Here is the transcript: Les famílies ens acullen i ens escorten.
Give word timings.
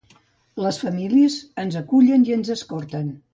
Les 0.65 0.79
famílies 0.83 1.35
ens 1.65 1.77
acullen 1.83 2.27
i 2.31 2.35
ens 2.39 2.51
escorten. 2.57 3.15